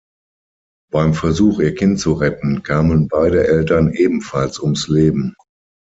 [0.91, 5.35] Beim Versuch, ihr Kind zu retten, kamen beide Eltern ebenfalls ums Leben.